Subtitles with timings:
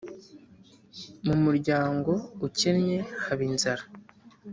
[1.25, 2.11] Mu muryango
[2.47, 3.83] ukennye haba inzara.